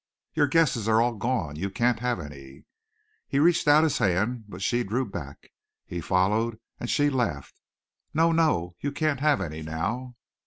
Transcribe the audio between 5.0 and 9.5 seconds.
back. He followed and she laughed. "No, no, you can't have